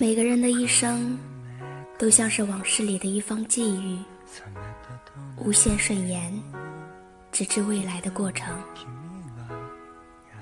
[0.00, 1.18] 每个人的一生，
[1.98, 3.98] 都像是往事里的一方际遇，
[5.36, 6.32] 无限顺延，
[7.30, 8.56] 直至未来的过程。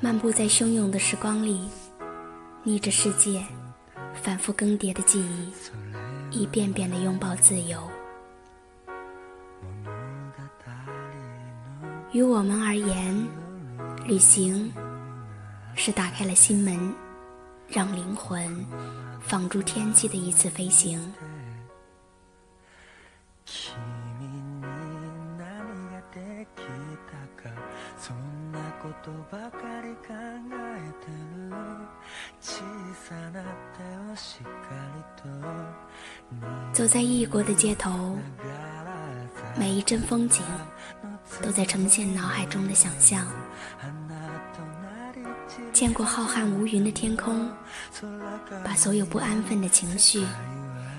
[0.00, 1.68] 漫步在汹涌的时光里，
[2.62, 3.44] 逆着世界，
[4.22, 5.52] 反复更迭的记忆，
[6.42, 7.82] 一遍遍的拥抱自由。
[12.12, 13.26] 于我们而言，
[14.06, 14.72] 旅行
[15.74, 16.94] 是打开了心门，
[17.68, 18.66] 让灵魂。
[19.20, 20.98] 放逐天际的一次飞行。
[36.72, 38.16] 走在异国的街头，
[39.58, 40.42] 每一帧风景
[41.42, 43.26] 都在呈现脑海中的想象。
[45.78, 47.48] 见过浩瀚无云的天空，
[48.64, 50.26] 把所有不安分的情绪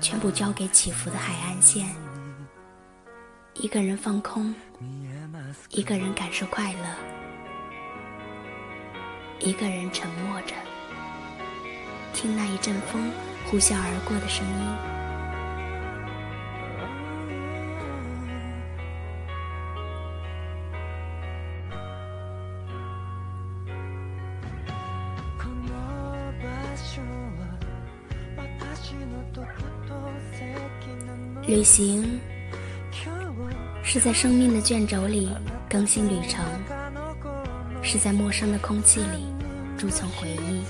[0.00, 1.86] 全部交给起伏的海岸线。
[3.52, 4.54] 一个人放空，
[5.68, 6.78] 一个人感受快乐，
[9.40, 10.54] 一个人沉默着，
[12.14, 13.12] 听那一阵风
[13.44, 14.91] 呼啸而过的声音。
[31.52, 32.18] 旅行
[33.84, 35.28] 是在生命的卷轴里
[35.68, 36.42] 更新旅程，
[37.82, 39.26] 是在陌生的空气里
[39.76, 40.62] 贮存回忆，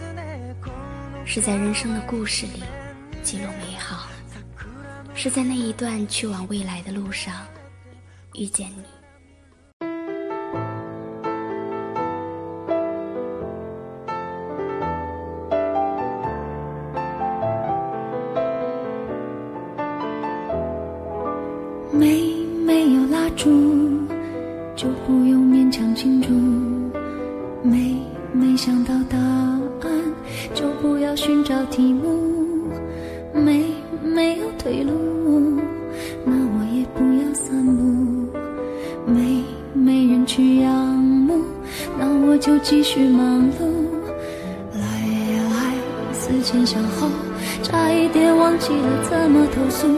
[1.24, 2.64] 是在人生的故事里
[3.22, 4.08] 记录美好，
[5.14, 7.46] 是在那一段去往未来的路上
[8.34, 9.01] 遇见你。
[31.44, 32.70] 找题目
[33.34, 33.64] 没
[34.02, 34.92] 没有退路，
[36.24, 38.28] 那我也不要散步，
[39.06, 39.42] 没
[39.74, 41.42] 没人去仰慕，
[41.98, 43.64] 那我就继续忙碌，
[44.74, 44.82] 来
[45.34, 45.74] 呀来，
[46.12, 47.08] 思前想后，
[47.62, 49.88] 差一点忘记了怎么投诉。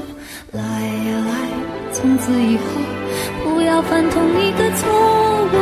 [0.52, 2.62] 来呀来，从此以后
[3.42, 4.88] 不要犯同一个错
[5.52, 5.54] 误。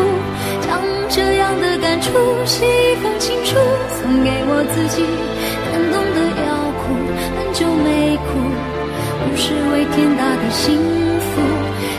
[0.61, 2.11] 将这样的感触
[2.45, 3.57] 写一封情书，
[4.01, 5.03] 送给我自己。
[7.53, 8.39] 就，没哭，
[9.23, 10.77] 不是为天大的幸
[11.21, 11.41] 福。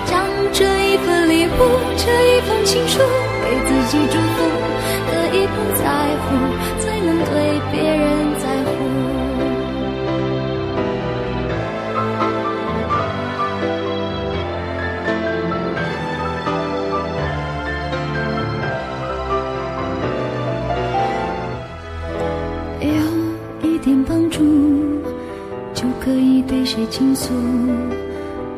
[0.06, 1.52] 将这一份礼物，
[1.96, 2.04] 这
[2.38, 3.00] 一封情书，
[3.44, 4.38] 给自己祝福。
[5.06, 5.84] 可以不在
[6.24, 6.28] 乎，
[26.54, 27.34] 可以对谁倾诉；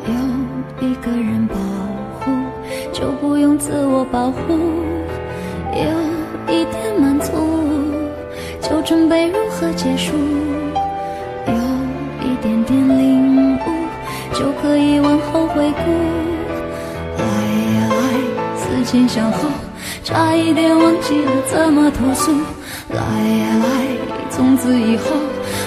[0.05, 1.55] 有一个人保
[2.19, 2.29] 护，
[2.91, 4.53] 就不用自我保护。
[5.73, 6.15] 有。
[6.47, 7.31] 一点满足，
[8.61, 10.13] 就准备如何结束；
[11.47, 11.53] 有
[12.21, 13.59] 一点点领悟，
[14.33, 15.91] 就可以往后回顾。
[17.17, 17.25] 来
[17.75, 17.95] 呀来，
[18.55, 19.49] 思前想后，
[20.03, 22.31] 差一点忘记了怎么投诉。
[22.89, 23.87] 来呀来，
[24.29, 25.15] 从此以后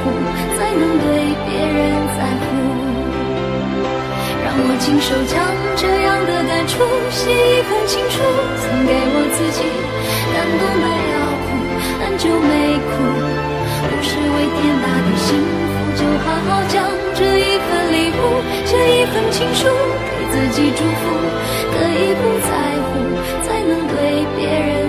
[0.00, 0.10] 乎，
[0.56, 1.06] 才能对
[1.44, 1.80] 别人
[2.16, 2.44] 在乎。
[4.44, 5.38] 让我亲手将
[5.76, 6.80] 这样的感触
[7.10, 8.20] 写一封情书，
[8.60, 9.60] 送给我自己。
[10.32, 11.46] 感动的要哭，
[12.00, 12.52] 很久没
[12.88, 12.92] 哭，
[13.88, 16.84] 不是为天大的幸福，就好好将
[17.14, 18.20] 这一份礼物，
[18.66, 21.02] 写一封情书，给自己祝福。
[21.72, 22.50] 可以不在
[22.84, 22.92] 乎，
[23.42, 23.96] 才能对
[24.36, 24.81] 别人。